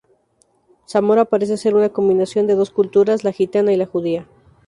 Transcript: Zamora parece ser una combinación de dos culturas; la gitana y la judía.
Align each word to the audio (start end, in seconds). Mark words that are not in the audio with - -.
Zamora 0.89 1.25
parece 1.25 1.57
ser 1.57 1.75
una 1.75 1.89
combinación 1.89 2.47
de 2.47 2.55
dos 2.55 2.71
culturas; 2.71 3.23
la 3.23 3.31
gitana 3.33 3.71
y 3.71 3.77
la 3.77 3.85
judía. 3.85 4.25